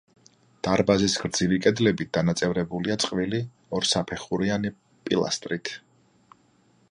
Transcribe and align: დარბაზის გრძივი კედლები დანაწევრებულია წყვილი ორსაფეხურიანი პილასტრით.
დარბაზის 0.67 1.17
გრძივი 1.23 1.59
კედლები 1.65 2.07
დანაწევრებულია 2.17 2.97
წყვილი 3.03 3.43
ორსაფეხურიანი 3.81 4.71
პილასტრით. 5.11 5.75